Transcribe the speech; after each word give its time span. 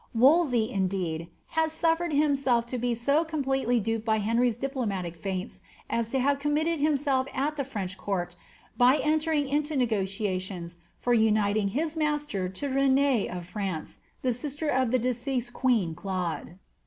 Wolsey, 0.15 0.71
indeed, 0.71 1.27
had 1.49 1.69
su^ 1.69 1.95
fered 1.95 2.11
himself 2.11 2.65
to 2.65 2.79
be 2.79 2.95
so 2.95 3.23
completely 3.23 3.79
duped 3.79 4.03
by 4.03 4.17
Henry's 4.17 4.57
diplomatic 4.57 5.15
feints 5.15 5.61
ai 5.91 6.01
to 6.01 6.17
have 6.17 6.39
committed 6.39 6.79
himself 6.79 7.27
at 7.35 7.55
the 7.55 7.63
French 7.63 7.99
court 7.99 8.35
by 8.77 8.97
entering 8.97 9.47
into 9.47 9.75
nego 9.75 10.01
tiations 10.01 10.77
for 10.99 11.13
uniting 11.13 11.67
his 11.67 11.95
master 11.95 12.49
to 12.49 12.67
Renee 12.67 13.29
of 13.29 13.45
France, 13.45 13.99
the 14.23 14.33
sister 14.33 14.69
of 14.69 14.89
the 14.89 14.97
de* 14.97 15.13
ceased 15.13 15.53
queen 15.53 15.93
Claude. 15.93 16.57